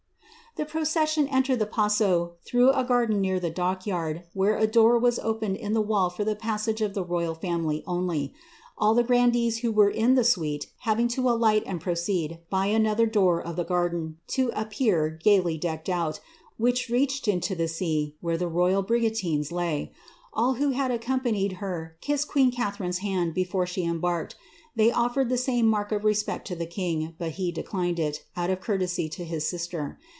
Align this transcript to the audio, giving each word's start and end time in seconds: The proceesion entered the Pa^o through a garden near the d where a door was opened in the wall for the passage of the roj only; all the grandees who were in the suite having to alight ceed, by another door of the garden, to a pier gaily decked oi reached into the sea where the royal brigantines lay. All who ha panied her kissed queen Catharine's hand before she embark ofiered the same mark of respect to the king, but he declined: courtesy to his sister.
The 0.57 0.65
proceesion 0.65 1.29
entered 1.31 1.59
the 1.59 1.65
Pa^o 1.65 2.33
through 2.45 2.71
a 2.71 2.83
garden 2.83 3.21
near 3.21 3.39
the 3.39 3.49
d 3.49 4.21
where 4.33 4.57
a 4.57 4.67
door 4.67 4.99
was 4.99 5.17
opened 5.17 5.55
in 5.55 5.71
the 5.71 5.79
wall 5.81 6.09
for 6.09 6.25
the 6.25 6.35
passage 6.35 6.81
of 6.81 6.93
the 6.93 7.05
roj 7.05 7.81
only; 7.87 8.33
all 8.77 8.93
the 8.93 9.01
grandees 9.01 9.59
who 9.59 9.71
were 9.71 9.89
in 9.89 10.15
the 10.15 10.25
suite 10.25 10.67
having 10.79 11.07
to 11.07 11.29
alight 11.29 11.63
ceed, 11.67 12.39
by 12.49 12.65
another 12.65 13.05
door 13.05 13.41
of 13.41 13.55
the 13.55 13.63
garden, 13.63 14.17
to 14.27 14.51
a 14.53 14.65
pier 14.65 15.17
gaily 15.23 15.57
decked 15.57 15.87
oi 15.87 16.11
reached 16.59 17.29
into 17.29 17.55
the 17.55 17.69
sea 17.69 18.17
where 18.19 18.37
the 18.37 18.49
royal 18.49 18.81
brigantines 18.83 19.53
lay. 19.53 19.93
All 20.33 20.55
who 20.55 20.73
ha 20.73 20.89
panied 20.89 21.59
her 21.59 21.95
kissed 22.01 22.27
queen 22.27 22.51
Catharine's 22.51 22.97
hand 22.97 23.33
before 23.33 23.65
she 23.65 23.85
embark 23.85 24.33
ofiered 24.77 25.29
the 25.29 25.37
same 25.37 25.65
mark 25.65 25.93
of 25.93 26.03
respect 26.03 26.45
to 26.47 26.57
the 26.57 26.65
king, 26.67 27.15
but 27.17 27.31
he 27.31 27.53
declined: 27.53 28.01
courtesy 28.59 29.07
to 29.07 29.23
his 29.23 29.47
sister. 29.47 29.97